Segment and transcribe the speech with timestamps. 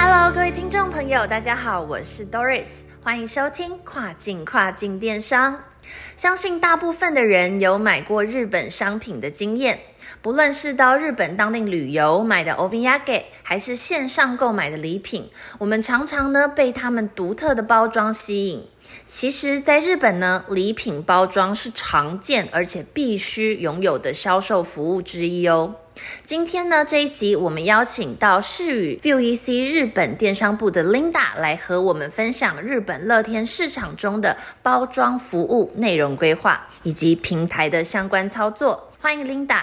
[0.00, 5.64] Hello，各位听众朋友，大家好，我是 Doris，欢迎收听跨境跨境电商。
[6.16, 9.80] 相信大部分的人有买过日本商品的经验，
[10.22, 18.68] 不论是到日本当地旅游买的 Obiage，还是线上购买的礼品，我们常常呢被他们独特的包装吸引。
[19.04, 25.74] 其实，在日本呢，礼品包装是常见而且必须拥有的销售服务之一哦。
[26.22, 38.92] 今天呢，这一集我们邀请到世宇 V E C 日本电商部的 Linda 来和我们分享日本乐天市场中的包装服务内容规划以及平台的相关操作。
[39.00, 39.62] 欢迎 Linda。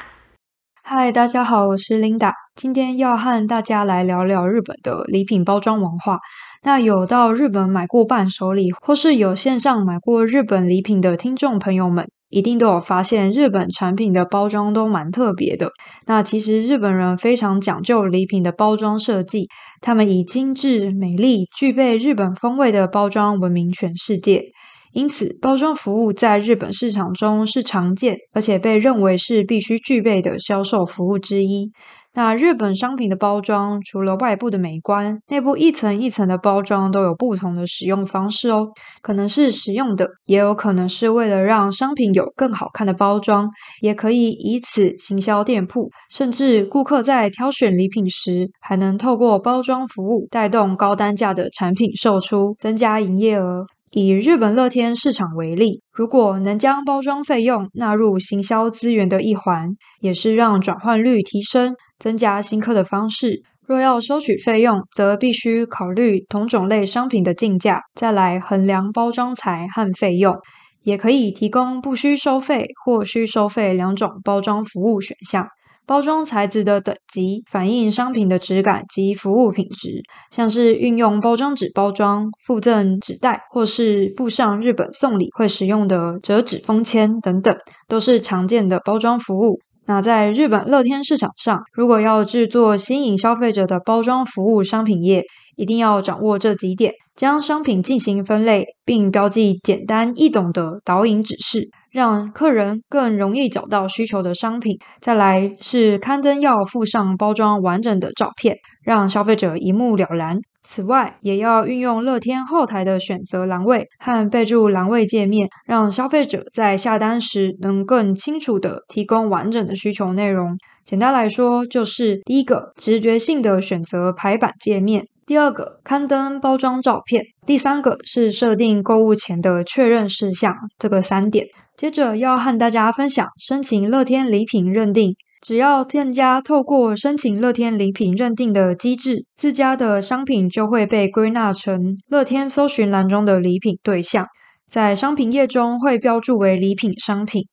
[0.82, 6.20] 嗨，大家好，我是 Linda，今天要和大家来聊聊日本的礼品包装文化。
[6.62, 12.08] 那有到日本买过伴手礼，或是有线上买过日本礼品的听众朋友们。
[12.36, 15.72] 一定都有发现，日本产品的包装都蛮特别的。
[16.06, 19.48] 那其实日本人非常讲究礼品的包装设计，
[19.80, 24.44] 他们以精致、美丽、具备日本风味的包装闻名全世界。
[24.92, 31.72] 因此，包装服务在日本市场中是常见，而且被认为是必须具备的销售服务之一。
[32.18, 38.70] 那日本商品的包装，除了外部的美观，内部一层一层的包装都有不同的使用方式哦。
[39.02, 43.50] 可能是实用的，也有可能是为了让商品有更好看的包装，
[43.82, 53.66] 也可以以此行销店铺，甚至顾客在挑选礼品时，还能透过包装服务带动高单价的产品售出，增加营业额。
[53.98, 59.70] 以日本乐天市场为例，如果能将包装费用纳入行销资源的一环，
[60.02, 63.44] 也是让转换率提升、增加新客的方式。
[63.66, 70.36] 若要收取费用，则必须考虑同种类商品的进价，再来衡量包装材和费用。
[70.84, 75.48] 也可以提供不需收费或需收费两种包装服务选项。
[75.88, 80.02] 包装材质的等级反映商品的质感及服务品质，
[80.32, 87.56] 像是运用包装纸包装、附赠纸袋，或是附上日本送礼会使用的折纸封签等等，
[87.88, 89.60] 都是常见的包装服务。
[89.86, 95.24] 那在日本乐天市场上，如果要制作吸引消费者的包装服务商品页，
[95.56, 101.70] 一定要掌握这几点：将商品进行分类，并标记简单易懂的导引指示。
[101.92, 104.78] 让客人更容易找到需求的商品。
[105.00, 110.38] 再来是刊登要附上包装完整的照片，让消费者一目了然。
[110.62, 120.58] 此外，也要运用乐天后台的选择栏位和备注栏位界面，让消费者在下单时能更清楚地提供完整的需求内容。
[120.84, 125.08] 简单来说，就是第一个直觉性的选择排版界面。
[125.28, 130.54] 第二个，刊登包装照片；第三个是设定购物前的确认事项。
[130.78, 135.16] 这个三点，接着要和大家分享申请乐天礼品认定。
[135.42, 144.28] 只要店家透过申请乐天礼品认定的机制，自家的商品就会被归纳成乐天搜寻栏中的礼品对象，
[144.70, 147.46] 在商品页中会标注为礼品商品。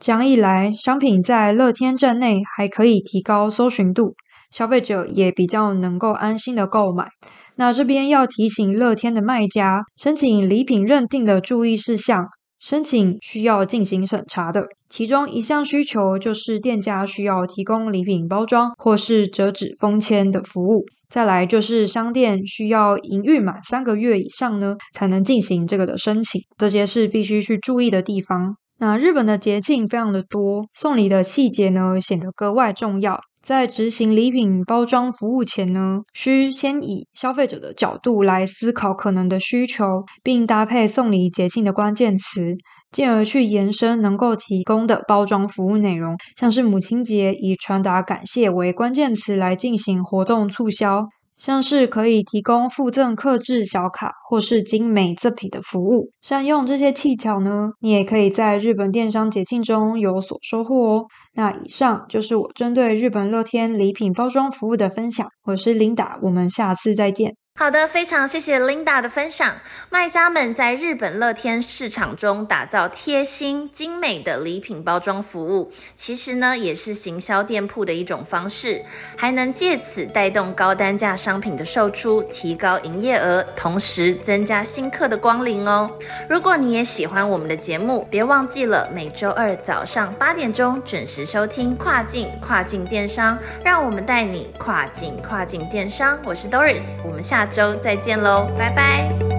[0.00, 4.14] 这样一来，商品在乐天站内还可以提高搜寻度。
[4.50, 7.08] 消费者也比较能够安心的购买。
[7.56, 12.26] 那这边要提醒乐天的卖家，申请礼品认定的注意事项，
[12.58, 14.66] 申请需要进行审查的。
[14.88, 20.84] 其中一项需求就是店家需要提供礼品包装或是折纸封签的服务。
[21.08, 26.40] 再来就是商店需要营运满三个月以上呢，才能进行这个的申请。
[26.56, 28.56] 这些是必须去注意的地方。
[28.78, 33.20] 那日本的节庆非常的多，送礼的细节呢显得格外重要。
[33.42, 42.54] 在执行礼品包装服务前呢，需先以消费者的角度来思考可能的需求，并搭配送礼节庆的关键词，
[42.92, 51.06] 进而去延伸能够提供的包装服务内容，像是母亲节以传达感谢为关键词来进行活动促销。
[51.40, 61.06] 像是可以提供附赠刻制小卡或是精美赠品的服务，善用这些技巧呢，你也可以在日本电商节庆中有所收获哦。
[61.34, 67.34] 那以上就是我针对日本乐天礼品包装服务的分享，我是琳达，我们下次再见。
[67.60, 69.56] 好的，非常谢谢 Linda 的分享。
[69.90, 78.82] 卖家们在日本乐天市场中打造贴心精美的礼品包装服务，其实呢也是行销店铺的一种方式，
[79.14, 85.90] 还能借此带动高单价商品的售出，提高营业额，同时增加新客的光临哦。
[86.30, 96.18] 如果你也喜欢我们的节目，别忘记了每周二早上八点钟准时收听跨境跨境电商，让我们带你跨境跨境电商。
[96.24, 97.46] 我是 Doris，我们下。
[97.50, 99.29] 周再见喽，拜拜。